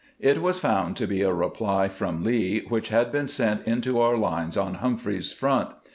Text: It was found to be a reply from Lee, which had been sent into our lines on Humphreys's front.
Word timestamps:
It 0.19 0.41
was 0.41 0.57
found 0.57 0.95
to 0.97 1.05
be 1.05 1.21
a 1.21 1.31
reply 1.31 1.87
from 1.87 2.23
Lee, 2.23 2.61
which 2.69 2.87
had 2.89 3.11
been 3.11 3.27
sent 3.27 3.67
into 3.67 3.99
our 4.01 4.17
lines 4.17 4.57
on 4.57 4.73
Humphreys's 4.81 5.31
front. 5.31 5.69